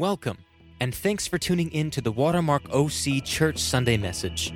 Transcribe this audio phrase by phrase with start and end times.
[0.00, 0.38] Welcome,
[0.80, 4.50] and thanks for tuning in to the Watermark OC Church Sunday message.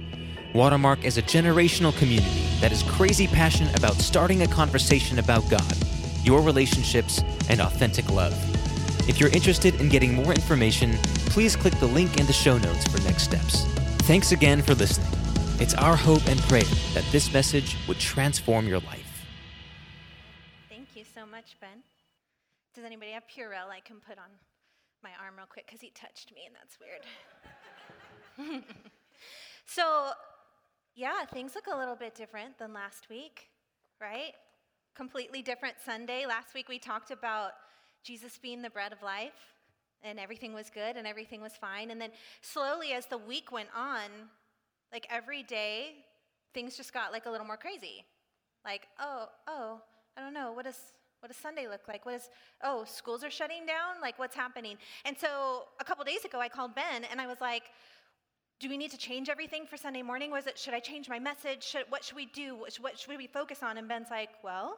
[0.55, 5.77] Watermark is a generational community that is crazy passionate about starting a conversation about God,
[6.23, 8.33] your relationships, and authentic love.
[9.07, 10.95] If you're interested in getting more information,
[11.27, 13.65] please click the link in the show notes for next steps.
[14.09, 15.13] Thanks again for listening.
[15.61, 16.65] It's our hope and prayer
[16.95, 19.27] that this message would transform your life.
[20.71, 21.83] Thank you so much, Ben.
[22.75, 24.31] Does anybody have Purell I can put on
[25.05, 28.65] my arm real quick because he touched me and that's weird.
[29.67, 30.11] so,
[30.97, 33.51] yeah, things look a little bit different than last week,
[34.01, 34.33] right?
[34.97, 36.25] Completely different Sunday.
[36.27, 37.53] Last week we talked about
[38.03, 39.55] Jesus being the bread of life
[40.03, 41.91] and everything was good and everything was fine.
[41.91, 42.11] And then
[42.41, 44.09] slowly as the week went on,
[44.91, 45.97] like every day,
[46.55, 48.05] things just got like a little more crazy.
[48.65, 49.81] Like, oh, oh,
[50.17, 50.79] I don't know, what is
[51.25, 52.05] what does Sunday look like?
[52.05, 52.29] What is,
[52.63, 53.99] oh, schools are shutting down?
[54.03, 54.77] Like, what's happening?
[55.07, 57.63] And so a couple days ago, I called Ben and I was like,
[58.61, 60.31] do we need to change everything for Sunday morning?
[60.31, 61.63] Was it, should I change my message?
[61.63, 62.55] Should, what should we do?
[62.57, 63.79] What, what should we focus on?
[63.79, 64.77] And Ben's like, well,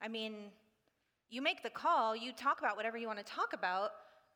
[0.00, 0.34] I mean,
[1.30, 3.90] you make the call, you talk about whatever you want to talk about.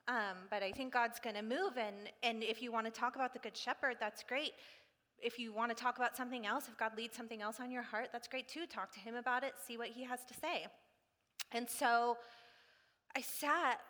[0.08, 3.14] Um, but I think God's going to move, and, and if you want to talk
[3.14, 4.50] about the Good Shepherd, that's great.
[5.22, 7.82] If you want to talk about something else, if God leads something else on your
[7.82, 8.66] heart, that's great too.
[8.66, 10.66] Talk to Him about it, see what He has to say.
[11.52, 12.16] And so
[13.16, 13.80] I sat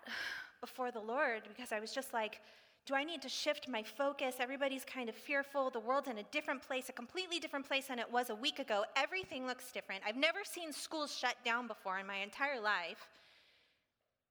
[0.61, 2.41] before the Lord because I was just like,
[2.87, 4.37] do I need to shift my focus?
[4.41, 5.71] Everybody's kind of fearful.
[5.71, 8.59] The world's in a different place, a completely different place than it was a week
[8.59, 8.85] ago.
[8.97, 10.03] Everything looks different.
[10.07, 13.09] I've never seen schools shut down before in my entire life.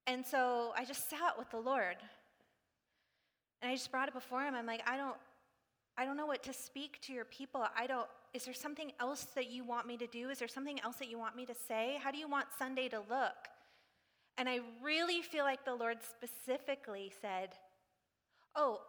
[0.08, 1.98] And so I just sat with the Lord.
[3.62, 4.56] And I just brought it before him.
[4.56, 5.16] I'm like, I don't
[6.00, 7.62] I don't know what to speak to your people.
[7.78, 10.30] I don't is there something else that you want me to do?
[10.30, 12.00] Is there something else that you want me to say?
[12.02, 13.50] How do you want Sunday to look?
[14.38, 17.50] And I really feel like the Lord specifically said,
[18.56, 18.80] Oh,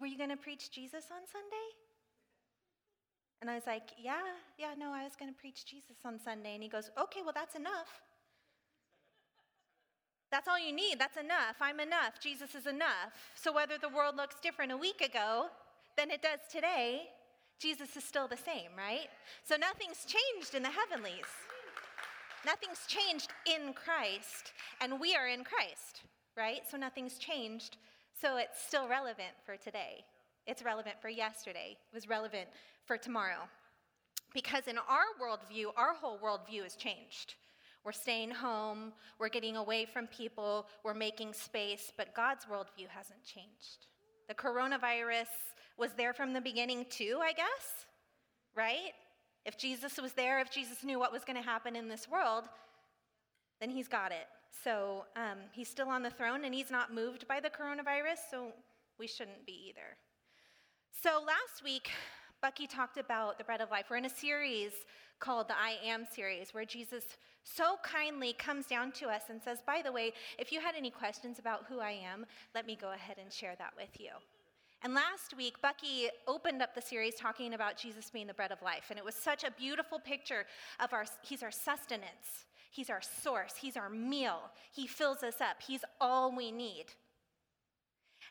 [0.00, 1.68] were you going to preach Jesus on Sunday?
[3.42, 4.22] And I was like, Yeah,
[4.58, 6.54] yeah, no, I was going to preach Jesus on Sunday.
[6.54, 8.00] And he goes, Okay, well, that's enough.
[10.30, 10.98] That's all you need.
[10.98, 11.56] That's enough.
[11.60, 12.20] I'm enough.
[12.22, 13.12] Jesus is enough.
[13.34, 15.48] So whether the world looks different a week ago
[15.98, 17.08] than it does today,
[17.58, 19.08] Jesus is still the same, right?
[19.44, 21.26] So nothing's changed in the heavenlies.
[22.46, 26.02] Nothing's changed in Christ, and we are in Christ,
[26.36, 26.60] right?
[26.70, 27.78] So nothing's changed.
[28.20, 30.04] So it's still relevant for today.
[30.46, 31.76] It's relevant for yesterday.
[31.92, 32.48] It was relevant
[32.86, 33.48] for tomorrow.
[34.32, 37.34] Because in our worldview, our whole worldview has changed.
[37.84, 43.24] We're staying home, we're getting away from people, we're making space, but God's worldview hasn't
[43.24, 43.86] changed.
[44.28, 45.26] The coronavirus
[45.78, 47.86] was there from the beginning too, I guess,
[48.56, 48.92] right?
[49.44, 52.44] If Jesus was there, if Jesus knew what was going to happen in this world,
[53.60, 54.26] then he's got it.
[54.64, 58.52] So um, he's still on the throne and he's not moved by the coronavirus, so
[58.98, 59.96] we shouldn't be either.
[61.02, 61.90] So last week,
[62.42, 63.86] Bucky talked about the bread of life.
[63.90, 64.72] We're in a series
[65.20, 67.04] called the I Am series, where Jesus
[67.44, 70.90] so kindly comes down to us and says, By the way, if you had any
[70.90, 74.10] questions about who I am, let me go ahead and share that with you.
[74.82, 78.62] And last week, Bucky opened up the series talking about Jesus being the bread of
[78.62, 78.86] life.
[78.90, 80.44] And it was such a beautiful picture
[80.78, 85.56] of our, he's our sustenance, he's our source, he's our meal, he fills us up,
[85.66, 86.86] he's all we need.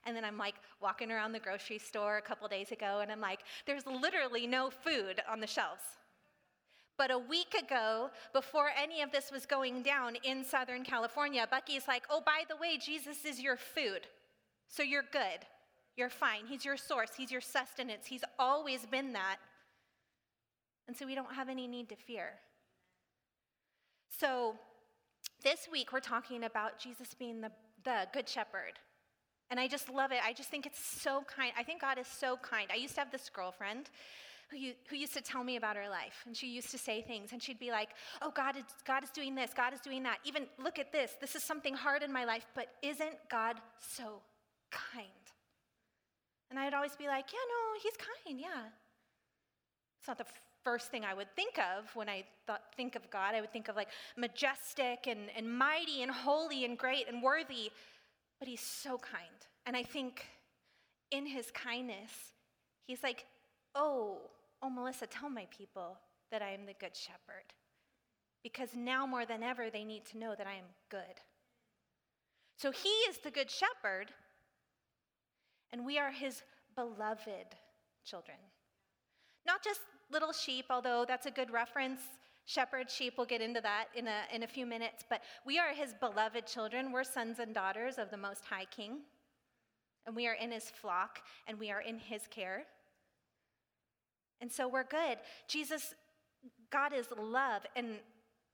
[0.06, 3.19] And then I'm like walking around the grocery store a couple days ago, and I'm
[3.19, 5.84] like, there's literally no food on the shelves.
[6.97, 11.88] But a week ago, before any of this was going down in Southern California, Bucky's
[11.90, 14.07] like, oh, by the way, Jesus is your food,
[14.69, 15.46] so you're good.
[15.97, 16.46] You're fine.
[16.47, 18.06] He's your source, He's your sustenance.
[18.06, 19.38] He's always been that.
[20.88, 22.34] And so we don't have any need to fear.
[24.19, 24.56] So
[25.44, 27.52] this week we're talking about Jesus being the,
[27.84, 28.80] the good shepherd.
[29.50, 30.19] And I just love it.
[30.25, 31.52] I just think it's so kind.
[31.57, 32.68] I think God is so kind.
[32.72, 33.90] I used to have this girlfriend
[34.52, 34.57] who,
[34.90, 36.24] who used to tell me about her life.
[36.25, 37.31] And she used to say things.
[37.31, 37.90] And she'd be like,
[38.22, 39.52] Oh, God is, God is doing this.
[39.56, 40.19] God is doing that.
[40.25, 41.13] Even look at this.
[41.19, 42.46] This is something hard in my life.
[42.56, 44.22] But isn't God so
[44.72, 45.26] kind?
[46.50, 48.70] And I'd always be like, yeah, no, he's kind, yeah.
[50.00, 50.26] It's not the
[50.64, 53.36] first thing I would think of when I thought, think of God.
[53.36, 57.72] I would think of like majestic and, and mighty and holy and great and worthy.
[58.40, 59.26] But he's so kind.
[59.66, 60.26] And I think
[61.12, 62.12] in his kindness,
[62.86, 63.26] he's like,
[63.76, 64.18] oh,
[64.62, 65.98] oh, Melissa, tell my people
[66.32, 67.54] that I am the good shepherd.
[68.44, 71.22] Because now more than ever, they need to know that I am good.
[72.58, 74.12] So he is the good shepherd
[75.72, 76.44] and we are his
[76.75, 77.56] beloved
[78.06, 78.38] children.
[79.46, 79.81] Not just
[80.12, 82.02] little sheep, although that's a good reference.
[82.46, 85.74] Shepherd sheep, we'll get into that in a, in a few minutes, but we are
[85.74, 86.92] his beloved children.
[86.94, 89.00] We're sons and daughters of the Most High King.
[90.06, 92.63] and we are in his flock and we are in his care.
[94.40, 95.18] And so we're good.
[95.48, 95.94] Jesus,
[96.72, 97.63] God is love.
[97.75, 97.98] And,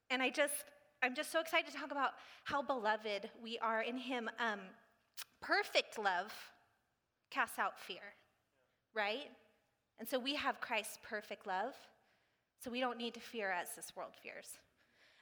[0.10, 0.66] and I just,
[1.04, 2.12] I'm just so excited to talk about
[2.46, 4.30] how beloved we are in him.
[4.40, 4.62] Um,
[5.42, 6.34] perfect love
[7.34, 8.16] casts out fear,
[8.94, 9.30] right?
[10.00, 11.74] And so we have Christ's perfect love.
[12.64, 14.58] So we don't need to fear as this world fears.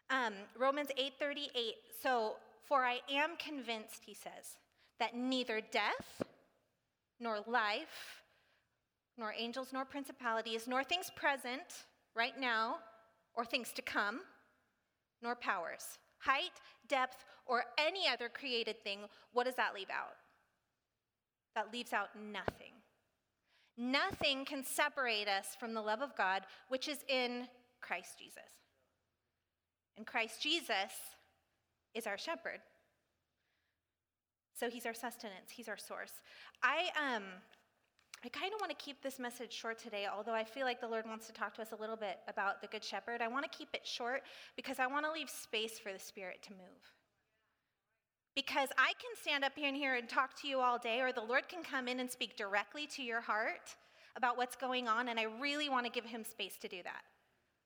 [0.10, 1.78] Um, Romans 8:38.
[2.02, 2.36] So,
[2.68, 4.58] for I am convinced, he says,
[5.00, 6.22] that neither death,
[7.20, 8.22] nor life,
[9.18, 11.86] nor angels, nor principalities, nor things present,
[12.16, 12.80] right now,
[13.34, 14.22] or things to come,
[15.22, 19.00] nor powers, height, depth, or any other created thing,
[19.34, 20.16] what does that leave out?
[21.56, 22.74] That leaves out nothing.
[23.78, 27.48] Nothing can separate us from the love of God, which is in
[27.82, 28.52] Christ Jesus.
[29.98, 30.92] And Christ Jesus
[31.94, 32.60] is our shepherd.
[34.54, 36.12] So he's our sustenance, he's our source.
[36.62, 37.24] I um
[38.24, 40.88] I kind of want to keep this message short today, although I feel like the
[40.88, 43.20] Lord wants to talk to us a little bit about the Good Shepherd.
[43.20, 44.22] I want to keep it short
[44.56, 47.01] because I want to leave space for the Spirit to move.
[48.36, 51.12] Because I can stand up here and here and talk to you all day, or
[51.12, 53.76] the Lord can come in and speak directly to your heart
[54.16, 57.04] about what's going on, and I really want to give Him space to do that.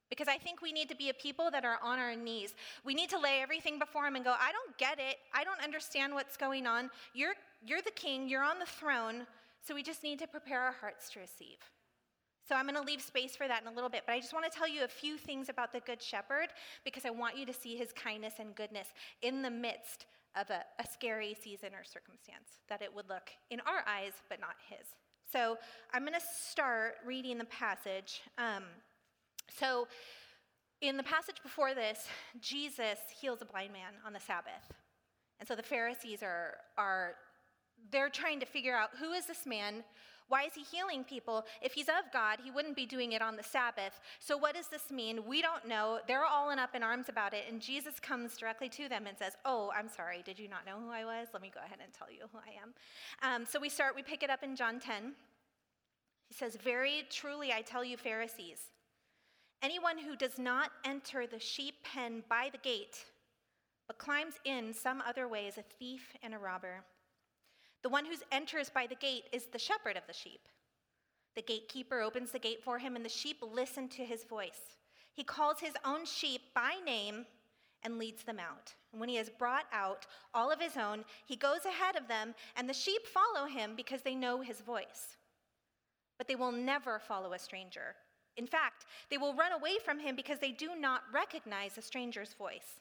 [0.10, 2.54] Because I think we need to be a people that are on our knees.
[2.84, 5.18] We need to lay everything before Him and go, I don't get it.
[5.34, 6.90] I don't understand what's going on.
[7.14, 7.34] You're,
[7.64, 9.26] you're the king, you're on the throne.
[9.68, 11.58] So we just need to prepare our hearts to receive.
[12.48, 14.32] So I'm going to leave space for that in a little bit, but I just
[14.32, 16.50] want to tell you a few things about the Good Shepherd
[16.84, 18.88] because I want you to see his kindness and goodness
[19.24, 20.06] in the midst
[20.40, 24.40] of a, a scary season or circumstance, that it would look in our eyes, but
[24.40, 24.88] not his.
[25.32, 25.58] So
[25.94, 28.22] I'm going to start reading the passage.
[28.38, 28.64] Um,
[29.60, 29.88] so,
[30.82, 32.08] in the passage before this,
[32.42, 34.74] Jesus heals a blind man on the Sabbath.
[35.40, 37.16] And so the Pharisees are, are
[37.92, 39.84] they're trying to figure out who is this man?
[40.28, 41.46] Why is he healing people?
[41.62, 44.00] If he's of God, he wouldn't be doing it on the Sabbath.
[44.20, 45.26] So, what does this mean?
[45.28, 46.00] We don't know.
[46.08, 47.46] They're all in up in arms about it.
[47.50, 50.24] And Jesus comes directly to them and says, Oh, I'm sorry.
[50.26, 51.28] Did you not know who I was?
[51.32, 53.42] Let me go ahead and tell you who I am.
[53.42, 55.14] Um, so, we start, we pick it up in John 10.
[56.28, 58.60] He says, Very truly, I tell you, Pharisees,
[59.62, 63.06] anyone who does not enter the sheep pen by the gate,
[63.88, 66.84] but climbs in some other way, is a thief and a robber.
[67.86, 70.48] The one who enters by the gate is the shepherd of the sheep.
[71.36, 74.76] The gatekeeper opens the gate for him, and the sheep listen to his voice.
[75.14, 77.28] He calls his own sheep by name
[77.84, 78.74] and leads them out.
[78.92, 82.34] And when he has brought out all of his own, he goes ahead of them,
[82.56, 85.18] and the sheep follow him because they know his voice.
[86.18, 87.94] But they will never follow a stranger.
[88.36, 92.34] In fact, they will run away from him because they do not recognize a stranger's
[92.34, 92.80] voice.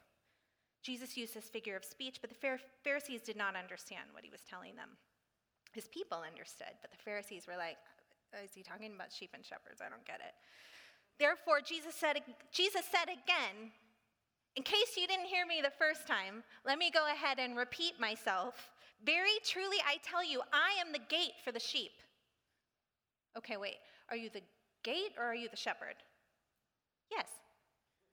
[0.84, 4.42] Jesus used this figure of speech, but the Pharisees did not understand what he was
[4.48, 4.90] telling them.
[5.72, 7.78] His people understood, but the Pharisees were like,
[8.34, 9.81] uh, is he talking about sheep and shepherds?
[9.81, 10.36] I don't get it.
[11.19, 12.20] Therefore, Jesus said,
[12.52, 13.72] Jesus said again,
[14.56, 17.98] in case you didn't hear me the first time, let me go ahead and repeat
[17.98, 18.70] myself.
[19.04, 21.92] Very truly, I tell you, I am the gate for the sheep.
[23.38, 23.80] Okay, wait.
[24.10, 24.42] Are you the
[24.82, 25.96] gate or are you the shepherd?
[27.10, 27.26] Yes.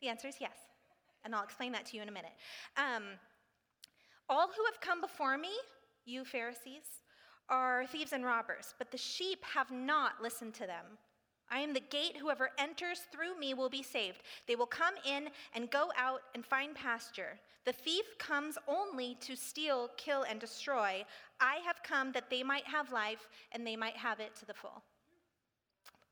[0.02, 0.71] The answer is yes
[1.24, 2.34] and I'll explain that to you in a minute.
[2.78, 3.04] Um,
[4.30, 5.50] all who have come before me,
[6.06, 7.04] you Pharisees,
[7.50, 10.86] are thieves and robbers, but the sheep have not listened to them.
[11.52, 12.16] I am the gate.
[12.18, 14.22] Whoever enters through me will be saved.
[14.48, 17.38] They will come in and go out and find pasture.
[17.66, 21.04] The thief comes only to steal, kill, and destroy.
[21.42, 24.54] I have come that they might have life and they might have it to the
[24.54, 24.82] full.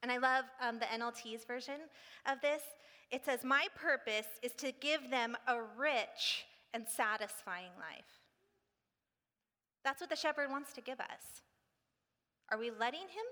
[0.04, 1.82] And I love um, the NLT's version
[2.26, 2.62] of this.
[3.12, 8.06] It says, My purpose is to give them a rich and satisfying life.
[9.84, 11.42] That's what the shepherd wants to give us.
[12.52, 13.26] Are we letting him?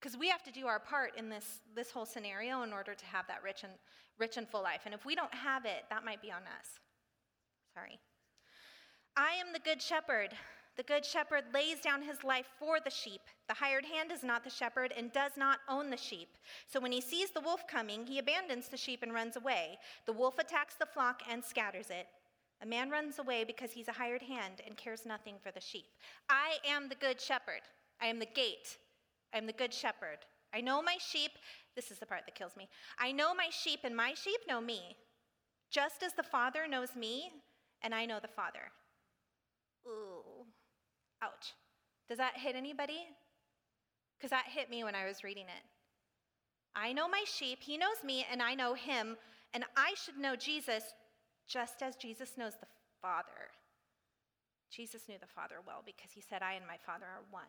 [0.00, 3.04] Because we have to do our part in this, this whole scenario in order to
[3.06, 3.72] have that rich and,
[4.18, 4.82] rich and full life.
[4.84, 6.78] And if we don't have it, that might be on us.
[7.72, 7.98] Sorry.
[9.16, 10.30] I am the good shepherd.
[10.76, 13.20] The good shepherd lays down his life for the sheep.
[13.46, 16.36] The hired hand is not the shepherd and does not own the sheep.
[16.66, 19.78] So when he sees the wolf coming, he abandons the sheep and runs away.
[20.06, 22.08] The wolf attacks the flock and scatters it.
[22.62, 25.86] A man runs away because he's a hired hand and cares nothing for the sheep.
[26.28, 27.62] I am the good shepherd.
[28.00, 28.78] I am the gate.
[29.32, 30.18] I am the good shepherd.
[30.52, 31.32] I know my sheep.
[31.76, 32.68] This is the part that kills me.
[32.98, 34.96] I know my sheep, and my sheep know me,
[35.70, 37.30] just as the Father knows me,
[37.82, 38.70] and I know the Father.
[39.86, 40.13] Ooh.
[41.24, 41.54] Ouch.
[42.08, 43.06] Does that hit anybody?
[44.16, 45.64] Because that hit me when I was reading it.
[46.76, 49.16] I know my sheep, he knows me, and I know him,
[49.54, 50.82] and I should know Jesus
[51.46, 52.66] just as Jesus knows the
[53.00, 53.52] Father.
[54.70, 57.42] Jesus knew the Father well because he said, I and my Father are one.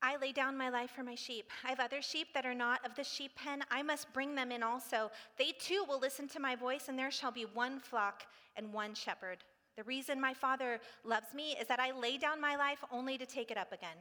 [0.00, 1.50] I lay down my life for my sheep.
[1.64, 3.64] I have other sheep that are not of the sheep pen.
[3.70, 5.10] I must bring them in also.
[5.38, 8.24] They too will listen to my voice, and there shall be one flock
[8.56, 9.38] and one shepherd.
[9.78, 13.24] The reason my Father loves me is that I lay down my life only to
[13.24, 13.96] take it up again.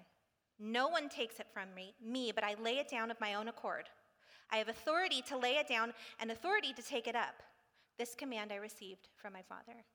[0.57, 3.47] No one takes it from me, me, but I lay it down of my own
[3.47, 3.83] accord.
[4.51, 7.43] I have authority to lay it down and authority to take it up.
[7.99, 9.85] This command I received from my Father.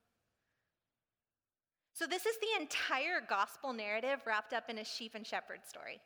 [1.95, 6.01] So, this is the entire gospel narrative wrapped up in a sheep and shepherd story,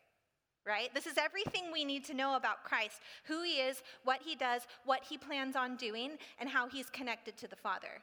[0.65, 0.91] right?
[0.95, 4.63] This is everything we need to know about Christ who he is, what he does,
[4.85, 8.01] what he plans on doing, and how he's connected to the Father.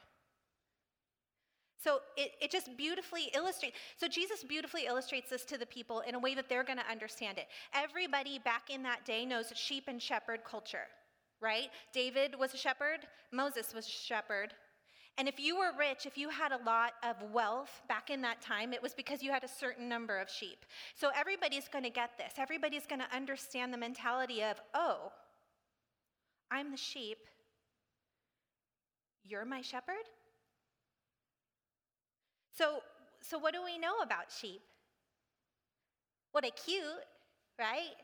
[1.82, 3.76] So it, it just beautifully illustrates.
[3.96, 6.90] So Jesus beautifully illustrates this to the people in a way that they're going to
[6.90, 7.46] understand it.
[7.74, 10.86] Everybody back in that day knows sheep and shepherd culture,
[11.40, 11.68] right?
[11.92, 13.00] David was a shepherd,
[13.32, 14.54] Moses was a shepherd.
[15.16, 18.40] And if you were rich, if you had a lot of wealth back in that
[18.40, 20.64] time, it was because you had a certain number of sheep.
[20.96, 22.32] So everybody's going to get this.
[22.36, 25.12] Everybody's going to understand the mentality of, oh,
[26.50, 27.18] I'm the sheep.
[29.22, 30.04] You're my shepherd?
[32.56, 32.82] So,
[33.20, 34.62] so what do we know about sheep?
[36.32, 36.84] Well, they cute,
[37.58, 37.94] right?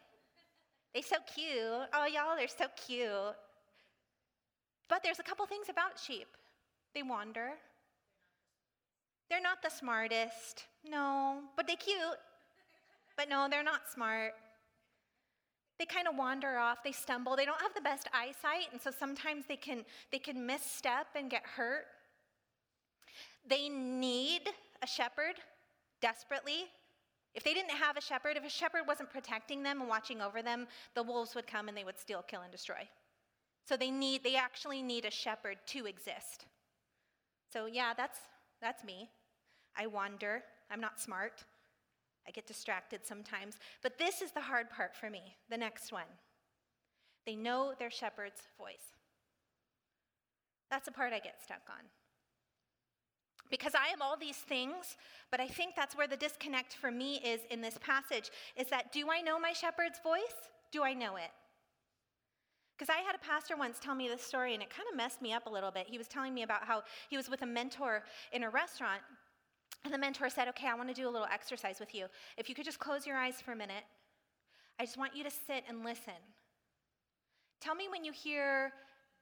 [0.94, 1.88] They so cute.
[1.94, 3.36] Oh, y'all, they're so cute.
[4.88, 6.26] But there's a couple things about sheep.
[6.94, 7.50] They wander.
[9.28, 10.64] They're not the smartest.
[10.88, 12.18] No, but they cute.
[13.16, 14.32] But no, they're not smart.
[15.78, 17.36] They kind of wander off, they stumble.
[17.36, 21.30] They don't have the best eyesight, and so sometimes they can they can misstep and
[21.30, 21.86] get hurt.
[23.50, 24.42] They need
[24.80, 25.34] a shepherd
[26.00, 26.70] desperately.
[27.34, 30.40] If they didn't have a shepherd, if a shepherd wasn't protecting them and watching over
[30.40, 32.88] them, the wolves would come and they would steal, kill, and destroy.
[33.68, 36.46] So they need, they actually need a shepherd to exist.
[37.52, 38.18] So yeah, that's
[38.60, 39.08] that's me.
[39.76, 40.42] I wander.
[40.70, 41.44] I'm not smart.
[42.28, 43.58] I get distracted sometimes.
[43.82, 45.34] But this is the hard part for me.
[45.48, 46.10] The next one.
[47.26, 48.94] They know their shepherd's voice.
[50.70, 51.84] That's the part I get stuck on.
[53.50, 54.96] Because I am all these things,
[55.30, 58.92] but I think that's where the disconnect for me is in this passage is that
[58.92, 60.48] do I know my shepherd's voice?
[60.70, 61.30] Do I know it?
[62.78, 65.20] Because I had a pastor once tell me this story and it kind of messed
[65.20, 65.86] me up a little bit.
[65.88, 69.02] He was telling me about how he was with a mentor in a restaurant
[69.84, 72.06] and the mentor said, Okay, I want to do a little exercise with you.
[72.36, 73.84] If you could just close your eyes for a minute,
[74.78, 76.14] I just want you to sit and listen.
[77.60, 78.72] Tell me when you hear,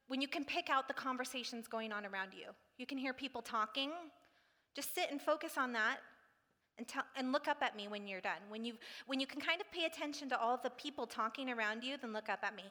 [0.07, 2.47] when you can pick out the conversations going on around you.
[2.77, 3.91] You can hear people talking,
[4.79, 5.97] just sit and focus on that
[6.79, 8.39] and, tell, and look up at me when you're done.
[8.49, 8.75] When you,
[9.09, 11.97] when you can kind of pay attention to all of the people talking around you,
[12.01, 12.63] then look up at me.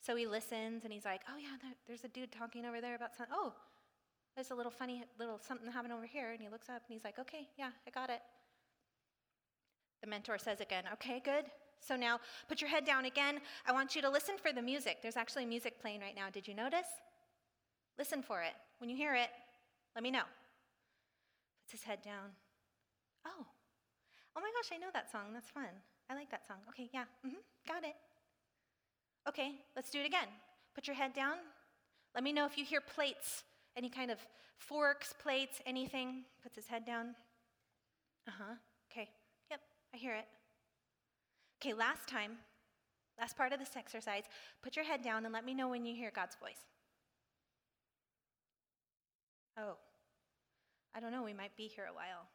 [0.00, 2.94] So he listens and he's like, oh, yeah, there, there's a dude talking over there
[2.94, 3.34] about something.
[3.36, 3.52] Oh,
[4.34, 6.30] there's a little funny little something happening over here.
[6.30, 8.20] And he looks up and he's like, okay, yeah, I got it.
[10.00, 11.44] The mentor says again, okay, good.
[11.86, 13.40] So now put your head down again.
[13.66, 15.02] I want you to listen for the music.
[15.02, 16.30] There's actually music playing right now.
[16.32, 16.88] Did you notice?
[17.98, 18.54] Listen for it.
[18.78, 19.28] When you hear it,
[19.94, 20.24] let me know
[21.66, 22.30] puts his head down.
[23.26, 23.44] Oh,
[24.36, 25.32] oh my gosh, I know that song.
[25.34, 25.64] That's fun.
[26.08, 26.58] I like that song.
[26.68, 27.96] Okay, yeah, mm-hmm, got it.
[29.28, 30.28] Okay, let's do it again.
[30.76, 31.38] Put your head down.
[32.14, 33.42] Let me know if you hear plates,
[33.76, 34.18] any kind of
[34.58, 36.22] forks, plates, anything.
[36.40, 37.16] Puts his head down.
[38.28, 38.54] Uh huh.
[38.92, 39.08] Okay,
[39.50, 39.60] yep,
[39.92, 40.26] I hear it.
[41.60, 42.32] Okay, last time,
[43.18, 44.22] last part of this exercise,
[44.62, 46.60] put your head down and let me know when you hear God's voice.
[49.58, 49.78] Oh,
[50.96, 52.26] I don't know, we might be here a while.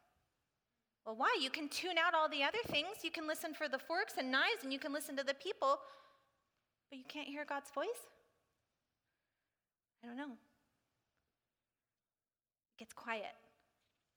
[1.04, 1.36] Well, why?
[1.40, 3.02] You can tune out all the other things.
[3.02, 5.80] You can listen for the forks and knives, and you can listen to the people,
[6.88, 7.88] but you can't hear God's voice?
[10.02, 10.30] I don't know.
[12.76, 13.34] It gets quiet.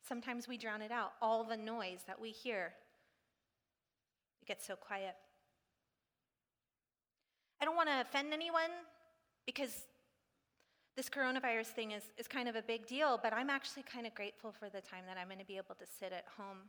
[0.08, 2.74] Sometimes we drown it out, all the noise that we hear.
[4.44, 5.16] It gets so quiet.
[7.60, 8.70] I don't want to offend anyone
[9.48, 9.86] because
[10.96, 14.16] this coronavirus thing is, is kind of a big deal, but I'm actually kind of
[14.16, 16.60] grateful for the time that I'm going to be able to sit at home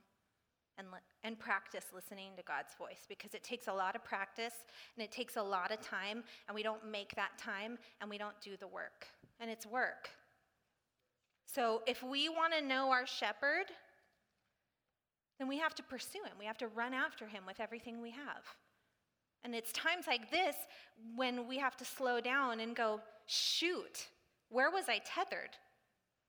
[0.78, 0.88] and,
[1.22, 4.54] and practice listening to God's voice because it takes a lot of practice
[4.96, 8.18] and it takes a lot of time, and we don't make that time and we
[8.18, 9.06] don't do the work.
[9.40, 10.10] And it's work.
[11.46, 13.66] So if we want to know our shepherd,
[15.38, 16.32] then we have to pursue him.
[16.38, 18.42] We have to run after him with everything we have.
[19.44, 20.56] And it's times like this
[21.14, 24.08] when we have to slow down and go, shoot,
[24.50, 25.50] where was I tethered?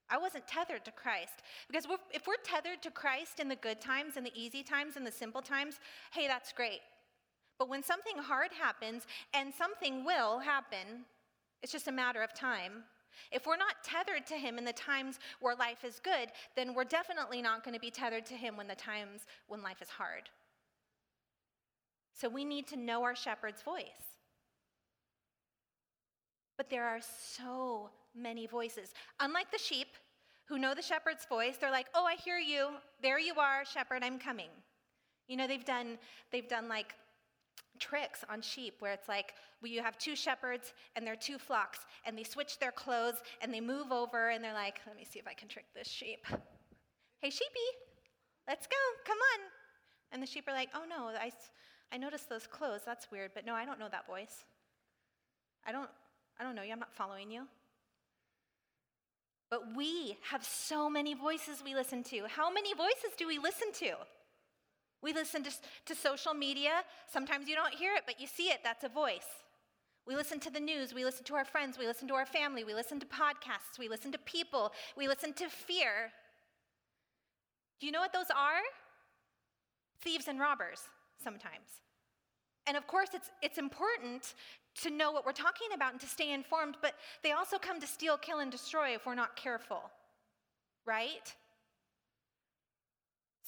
[0.09, 1.43] I wasn't tethered to Christ.
[1.67, 5.05] Because if we're tethered to Christ in the good times and the easy times and
[5.05, 5.79] the simple times,
[6.11, 6.79] hey, that's great.
[7.59, 11.05] But when something hard happens, and something will happen,
[11.63, 12.83] it's just a matter of time.
[13.31, 16.83] If we're not tethered to Him in the times where life is good, then we're
[16.83, 20.29] definitely not going to be tethered to Him when the times when life is hard.
[22.13, 24.17] So we need to know our shepherd's voice.
[26.57, 28.93] But there are so many voices.
[29.19, 29.87] Unlike the sheep
[30.45, 32.69] who know the shepherd's voice, they're like, "Oh, I hear you.
[33.01, 34.49] There you are, shepherd, I'm coming."
[35.27, 35.97] You know, they've done
[36.31, 36.95] they've done like
[37.79, 41.79] tricks on sheep where it's like well, you have two shepherds and they're two flocks
[42.05, 45.19] and they switch their clothes and they move over and they're like, "Let me see
[45.19, 46.25] if I can trick this sheep."
[47.21, 47.69] "Hey, sheepy,
[48.47, 48.77] let's go.
[49.05, 49.51] Come on."
[50.11, 51.31] And the sheep are like, "Oh no, I
[51.91, 52.81] I noticed those clothes.
[52.85, 54.45] That's weird, but no, I don't know that voice.
[55.65, 55.89] I don't
[56.39, 56.71] I don't know you.
[56.71, 57.47] I'm not following you.
[59.49, 62.23] But we have so many voices we listen to.
[62.27, 63.93] How many voices do we listen to?
[65.01, 65.51] We listen to,
[65.85, 66.83] to social media.
[67.11, 68.59] Sometimes you don't hear it, but you see it.
[68.63, 69.27] That's a voice.
[70.05, 70.93] We listen to the news.
[70.93, 71.77] We listen to our friends.
[71.77, 72.63] We listen to our family.
[72.63, 73.77] We listen to podcasts.
[73.79, 74.71] We listen to people.
[74.97, 76.11] We listen to fear.
[77.79, 78.61] Do you know what those are?
[80.01, 80.81] Thieves and robbers,
[81.23, 81.86] sometimes.
[82.67, 84.33] And of course, it's, it's important
[84.81, 86.93] to know what we're talking about and to stay informed, but
[87.23, 89.89] they also come to steal, kill, and destroy if we're not careful,
[90.85, 91.33] right?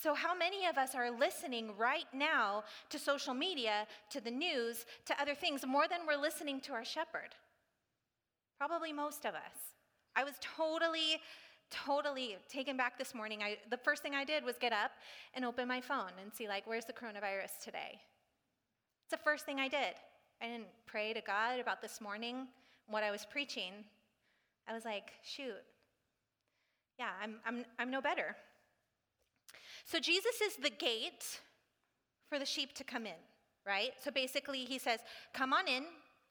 [0.01, 4.85] So, how many of us are listening right now to social media, to the news,
[5.05, 7.35] to other things more than we're listening to our shepherd?
[8.57, 9.75] Probably most of us.
[10.15, 11.21] I was totally,
[11.69, 13.43] totally taken back this morning.
[13.43, 14.91] I, the first thing I did was get up
[15.33, 17.99] and open my phone and see, like, where's the coronavirus today?
[19.09, 19.95] It's the first thing I did.
[20.39, 22.45] I didn't pray to God about this morning,
[22.87, 23.73] what I was preaching.
[24.67, 25.63] I was like, shoot,
[26.99, 28.35] yeah, I'm, I'm, I'm no better.
[29.83, 31.39] So Jesus is the gate
[32.29, 33.17] for the sheep to come in,
[33.65, 33.93] right?
[33.99, 34.99] So basically, he says,
[35.33, 35.85] Come on in.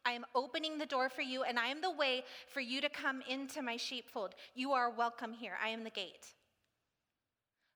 [0.07, 2.89] I am opening the door for you, and I am the way for you to
[2.89, 4.37] come into my sheepfold.
[4.55, 5.55] You are welcome here.
[5.61, 6.29] I am the gate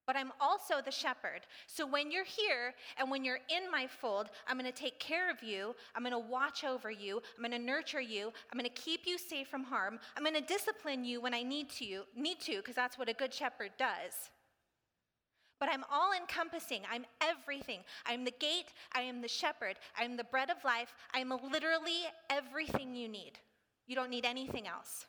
[0.07, 1.41] but I'm also the shepherd.
[1.67, 5.31] So when you're here and when you're in my fold, I'm going to take care
[5.31, 5.75] of you.
[5.95, 7.23] I'm going to watch over you.
[7.37, 8.33] I'm going to nurture you.
[8.51, 9.99] I'm going to keep you safe from harm.
[10.17, 13.15] I'm going to discipline you when I need to, need to because that's what a
[13.15, 14.31] good shepherd does.
[15.61, 16.83] But I'm all encompassing.
[16.91, 17.81] I'm everything.
[18.05, 18.73] I'm the gate.
[18.93, 19.77] I am the shepherd.
[19.97, 20.93] I'm the bread of life.
[21.15, 23.38] I'm literally everything you need.
[23.87, 25.07] You don't need anything else.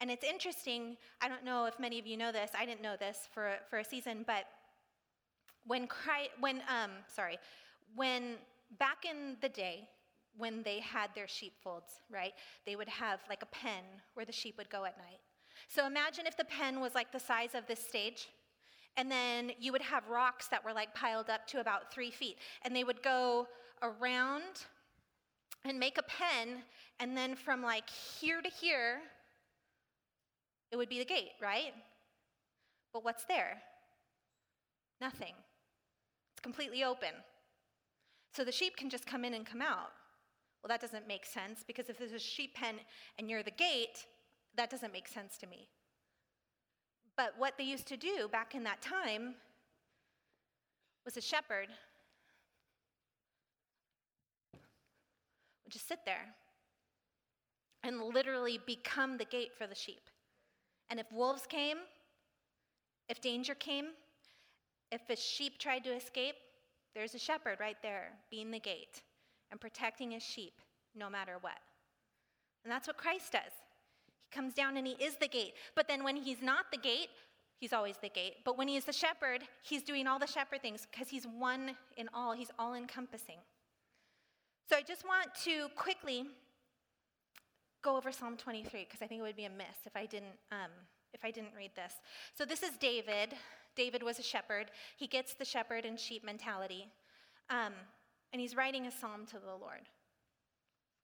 [0.00, 2.96] And it's interesting, I don't know if many of you know this, I didn't know
[2.96, 4.44] this for, for a season, but
[5.66, 7.38] when Christ, when, um, sorry,
[7.96, 8.36] when
[8.78, 9.88] back in the day,
[10.36, 12.32] when they had their sheepfolds, right,
[12.64, 13.82] they would have like a pen
[14.14, 15.18] where the sheep would go at night.
[15.66, 18.28] So imagine if the pen was like the size of this stage,
[18.96, 22.38] and then you would have rocks that were like piled up to about three feet,
[22.62, 23.48] and they would go
[23.82, 24.66] around
[25.64, 26.62] and make a pen,
[27.00, 29.00] and then from like here to here,
[30.70, 31.72] it would be the gate, right?
[32.92, 33.58] But what's there?
[35.00, 35.34] Nothing.
[36.32, 37.10] It's completely open.
[38.34, 39.92] So the sheep can just come in and come out.
[40.62, 42.76] Well, that doesn't make sense because if there's a sheep pen
[43.18, 44.06] and you're the gate,
[44.56, 45.68] that doesn't make sense to me.
[47.16, 49.34] But what they used to do back in that time
[51.04, 51.68] was a shepherd
[55.64, 56.34] would just sit there
[57.82, 60.08] and literally become the gate for the sheep.
[60.90, 61.78] And if wolves came,
[63.08, 63.86] if danger came,
[64.90, 66.34] if a sheep tried to escape,
[66.94, 69.02] there's a shepherd right there being the gate
[69.50, 70.54] and protecting his sheep
[70.94, 71.58] no matter what.
[72.64, 73.52] And that's what Christ does.
[74.30, 75.54] He comes down and he is the gate.
[75.74, 77.08] But then when he's not the gate,
[77.60, 78.36] he's always the gate.
[78.44, 82.08] But when he's the shepherd, he's doing all the shepherd things because he's one in
[82.14, 83.38] all, he's all encompassing.
[84.68, 86.26] So I just want to quickly
[87.82, 90.36] go over Psalm 23 because I think it would be a miss if I didn't
[90.52, 90.70] um,
[91.14, 91.94] if I didn't read this.
[92.34, 93.34] So this is David.
[93.76, 94.70] David was a shepherd.
[94.96, 96.88] He gets the shepherd and sheep mentality,
[97.48, 97.72] um,
[98.32, 99.88] and he's writing a psalm to the Lord.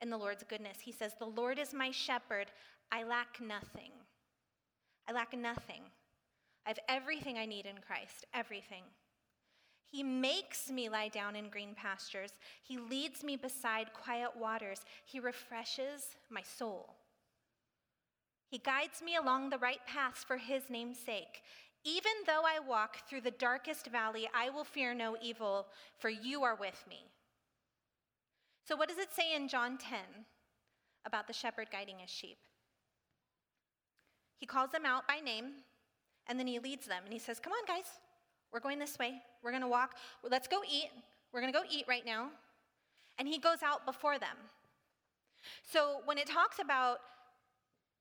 [0.01, 2.51] In the Lord's goodness, he says, "The Lord is my shepherd;
[2.91, 3.93] I lack nothing.
[5.09, 5.83] I lack nothing.
[6.67, 8.27] I have everything I need in Christ.
[8.35, 8.83] Everything."
[9.95, 12.33] He makes me lie down in green pastures.
[12.65, 14.81] He leads me beside quiet waters.
[15.05, 16.97] He refreshes my soul.
[18.49, 21.43] He guides me along the right paths for his name's sake.
[21.85, 25.69] Even though I walk through the darkest valley, I will fear no evil,
[26.01, 27.05] for you are with me.
[28.67, 30.01] So, what does it say in John 10
[31.07, 32.39] about the shepherd guiding his sheep?
[34.41, 35.53] He calls them out by name,
[36.27, 38.01] and then he leads them, and he says, Come on, guys,
[38.55, 39.21] we're going this way.
[39.43, 39.97] We're going to walk.
[40.23, 40.89] Let's go eat.
[41.33, 42.29] We're going to go eat right now.
[43.19, 44.37] And he goes out before them.
[45.71, 46.99] So when it talks about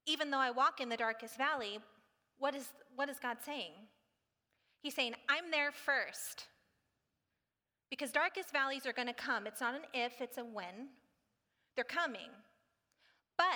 [0.06, 1.80] even though I walk in the darkest valley,
[2.38, 3.72] what is, what is God saying?
[4.82, 6.46] He's saying, I'm there first.
[7.90, 9.48] Because darkest valleys are going to come.
[9.48, 10.90] It's not an if, it's a when.
[11.76, 12.30] They're coming.
[13.38, 13.48] But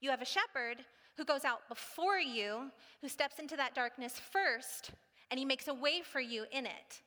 [0.00, 0.84] you have a shepherd
[1.16, 4.90] who goes out before you, who steps into that darkness first,
[5.34, 7.02] and he makes a way for you in it.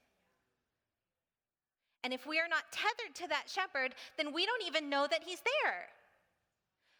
[2.03, 5.23] And if we are not tethered to that shepherd, then we don't even know that
[5.25, 5.87] he's there.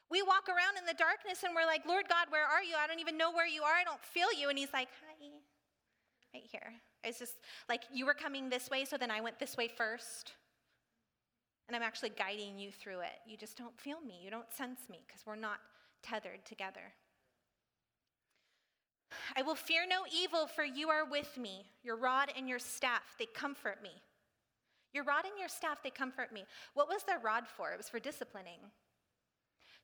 [0.10, 2.76] We walk around in the darkness and we're like, Lord God, where are you?
[2.82, 3.74] I don't even know where you are.
[3.74, 4.48] I don't feel you.
[4.48, 5.28] And he's like, Hi,
[6.34, 6.72] right here.
[7.04, 7.36] It's just
[7.68, 10.32] like you were coming this way, so then I went this way first.
[11.68, 13.20] And I'm actually guiding you through it.
[13.28, 14.22] You just don't feel me.
[14.24, 15.60] You don't sense me because we're not
[16.04, 16.94] tethered together.
[19.36, 21.65] I will fear no evil, for you are with me.
[21.84, 23.91] Your rod and your staff, they comfort me.
[24.93, 26.46] Your rod and your staff, they comfort me.
[26.74, 27.72] What was their rod for?
[27.72, 28.60] It was for disciplining.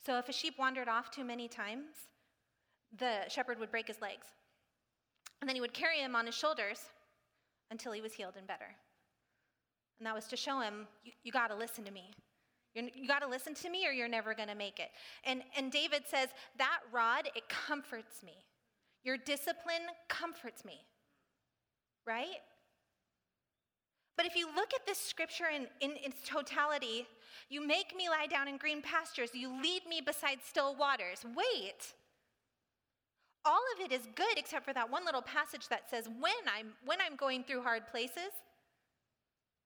[0.05, 1.85] So if a sheep wandered off too many times,
[2.97, 4.27] the shepherd would break his legs.
[5.41, 6.79] And then he would carry him on his shoulders
[7.71, 8.75] until he was healed and better.
[9.99, 12.11] And that was to show him, you, you got to listen to me.
[12.73, 14.89] You're, you got to listen to me or you're never going to make it.
[15.25, 18.33] And, and David says, that rod, it comforts me.
[19.03, 20.79] Your discipline comforts me,
[22.07, 22.41] right?
[24.15, 27.05] But if you look at this scripture in, in, its totality,
[27.49, 31.25] you make me lie down in green pastures, you lead me beside still waters.
[31.35, 31.93] Wait.
[33.45, 36.67] All of it is good except for that one little passage that says, when I'm,
[36.85, 38.31] when I'm going through hard places,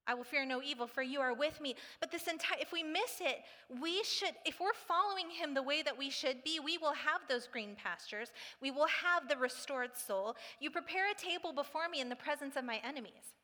[0.08, 1.76] I will fear no evil, for you are with me.
[2.00, 3.44] But this entire, if we miss it,
[3.80, 7.20] we should, if we're following him the way that we should be, we will have
[7.28, 8.32] those green pastures.
[8.62, 10.34] We will have the restored soul.
[10.60, 13.34] You prepare a table before me in the presence of my enemies.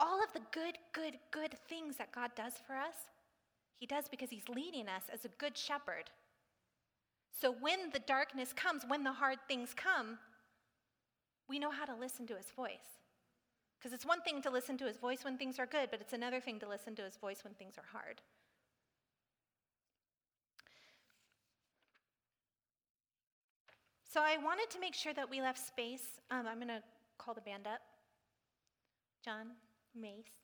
[0.00, 2.94] All of the good, good, good things that God does for us,
[3.76, 6.10] he does because he's leading us as a good shepherd.
[7.30, 10.18] So when the darkness comes, when the hard things come,
[11.46, 12.97] we know how to listen to his voice.
[13.78, 16.12] Because it's one thing to listen to his voice when things are good, but it's
[16.12, 18.20] another thing to listen to his voice when things are hard.
[24.12, 26.20] So I wanted to make sure that we left space.
[26.30, 26.82] Um, I'm going to
[27.18, 27.80] call the band up.
[29.24, 29.48] John,
[29.94, 30.38] Mace.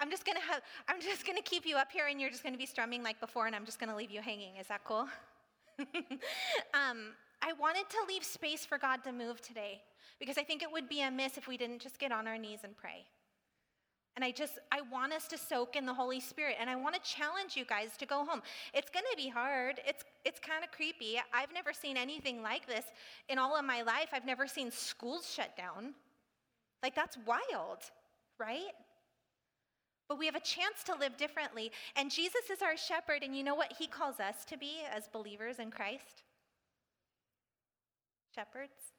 [0.00, 0.62] I'm just gonna have.
[0.88, 3.46] I'm just gonna keep you up here, and you're just gonna be strumming like before,
[3.46, 4.56] and I'm just gonna leave you hanging.
[4.56, 5.08] Is that cool?
[6.74, 9.82] um, I wanted to leave space for God to move today
[10.18, 12.60] because I think it would be amiss if we didn't just get on our knees
[12.64, 13.06] and pray.
[14.18, 16.56] And I just, I want us to soak in the Holy Spirit.
[16.58, 18.42] And I want to challenge you guys to go home.
[18.74, 19.80] It's going to be hard.
[19.86, 21.20] It's, it's kind of creepy.
[21.32, 22.84] I've never seen anything like this
[23.28, 24.08] in all of my life.
[24.12, 25.94] I've never seen schools shut down.
[26.82, 27.78] Like, that's wild,
[28.40, 28.74] right?
[30.08, 31.70] But we have a chance to live differently.
[31.94, 33.22] And Jesus is our shepherd.
[33.22, 36.24] And you know what he calls us to be as believers in Christ?
[38.38, 38.92] Shepherds.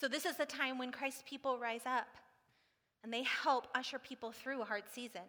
[0.00, 2.08] So, this is the time when Christ's people rise up
[3.04, 5.22] and they help usher people through a hard season.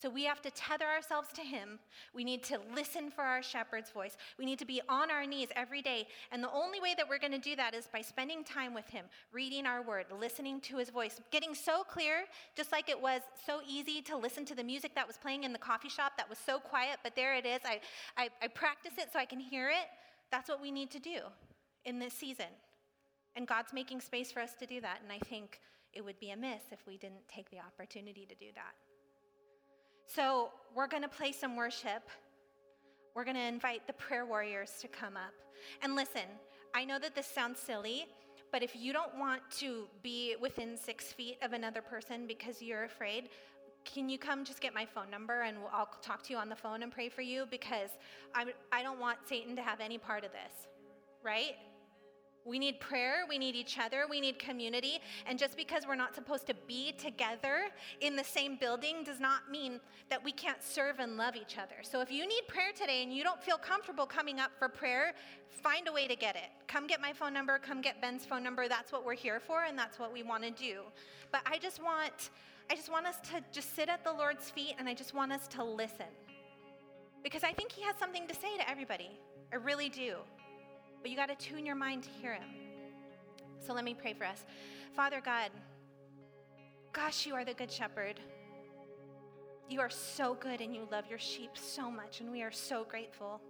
[0.00, 1.78] So we have to tether ourselves to Him.
[2.14, 4.16] We need to listen for our shepherd's voice.
[4.38, 6.06] We need to be on our knees every day.
[6.32, 8.88] And the only way that we're going to do that is by spending time with
[8.88, 12.24] Him, reading our word, listening to His voice, getting so clear,
[12.56, 15.52] just like it was so easy to listen to the music that was playing in
[15.52, 17.60] the coffee shop that was so quiet, but there it is.
[17.64, 17.80] I,
[18.16, 19.88] I, I practice it so I can hear it.
[20.30, 21.18] That's what we need to do
[21.84, 22.46] in this season.
[23.36, 25.00] And God's making space for us to do that.
[25.02, 25.60] And I think
[25.92, 28.89] it would be amiss if we didn't take the opportunity to do that.
[30.12, 32.02] So we're going to play some worship.
[33.14, 35.32] We're going to invite the prayer warriors to come up.
[35.82, 36.26] And listen,
[36.74, 38.06] I know that this sounds silly,
[38.50, 42.84] but if you don't want to be within six feet of another person because you're
[42.84, 43.28] afraid,
[43.84, 46.56] can you come just get my phone number and I'll talk to you on the
[46.56, 47.46] phone and pray for you?
[47.48, 47.90] Because
[48.34, 50.66] I, I don't want Satan to have any part of this,
[51.22, 51.54] right?
[52.44, 54.98] We need prayer, we need each other, we need community.
[55.26, 57.68] And just because we're not supposed to be together
[58.00, 61.76] in the same building does not mean that we can't serve and love each other.
[61.82, 65.12] So if you need prayer today and you don't feel comfortable coming up for prayer,
[65.50, 66.50] find a way to get it.
[66.66, 68.68] Come get my phone number, come get Ben's phone number.
[68.68, 70.80] That's what we're here for and that's what we want to do.
[71.30, 72.30] But I just want
[72.70, 75.32] I just want us to just sit at the Lord's feet and I just want
[75.32, 76.06] us to listen.
[77.22, 79.10] Because I think he has something to say to everybody.
[79.52, 80.18] I really do
[81.02, 82.48] but you got to tune your mind to hear Him.
[83.58, 84.44] So let me pray for us.
[84.94, 85.50] Father God,
[86.92, 88.20] gosh, you are the good shepherd.
[89.68, 92.84] You are so good and you love your sheep so much, and we are so
[92.84, 93.40] grateful.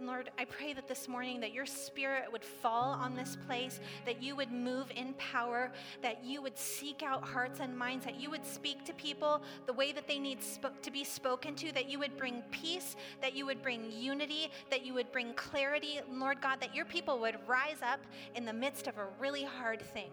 [0.00, 4.22] Lord, I pray that this morning that your spirit would fall on this place, that
[4.22, 8.30] you would move in power, that you would seek out hearts and minds, that you
[8.30, 11.88] would speak to people the way that they need sp- to be spoken to, that
[11.88, 16.00] you would bring peace, that you would bring unity, that you would bring clarity.
[16.10, 18.00] Lord God, that your people would rise up
[18.34, 20.10] in the midst of a really hard thing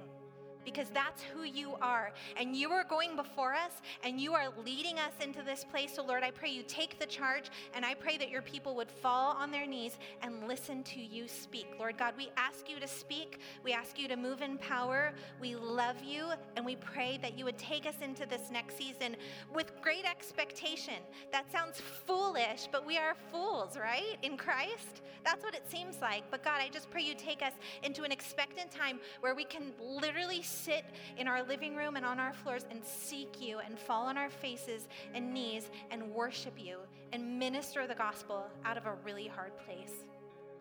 [0.65, 2.11] because that's who you are.
[2.37, 5.95] And you are going before us and you are leading us into this place.
[5.95, 8.89] So, Lord, I pray you take the charge and I pray that your people would
[8.89, 11.67] fall on their knees and listen to you speak.
[11.79, 13.39] Lord God, we ask you to speak.
[13.63, 15.13] We ask you to move in power.
[15.39, 19.15] We love you and we pray that you would take us into this next season
[19.53, 20.95] with great expectation.
[21.31, 24.17] That sounds foolish, but we are fools, right?
[24.21, 25.01] In Christ.
[25.23, 26.23] That's what it seems like.
[26.31, 29.71] But God, I just pray you take us into an expectant time where we can
[29.79, 30.85] literally sit
[31.17, 34.29] in our living room and on our floors and seek you and fall on our
[34.29, 36.77] faces and knees and worship you
[37.11, 40.05] and minister the gospel out of a really hard place.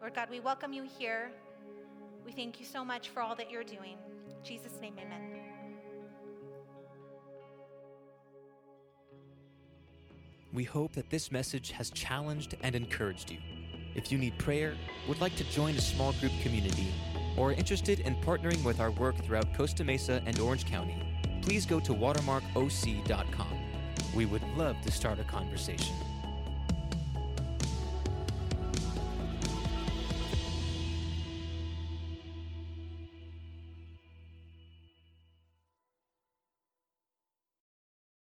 [0.00, 1.30] Lord God, we welcome you here.
[2.24, 3.96] We thank you so much for all that you're doing.
[4.28, 5.42] In Jesus' name, amen.
[10.52, 13.38] We hope that this message has challenged and encouraged you.
[13.94, 14.74] If you need prayer,
[15.08, 16.92] would like to join a small group community,
[17.36, 20.96] or interested in partnering with our work throughout Costa Mesa and Orange County,
[21.40, 23.58] please go to watermarkoc.com.
[24.14, 25.94] We would love to start a conversation.